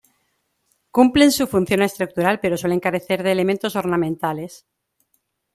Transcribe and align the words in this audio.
Cumplen 0.89 1.31
su 1.31 1.45
función 1.45 1.83
estructural, 1.83 2.39
pero 2.39 2.57
suelen 2.57 2.79
carecer 2.79 3.21
de 3.21 3.33
elementos 3.33 3.75
ornamentales. 3.75 4.65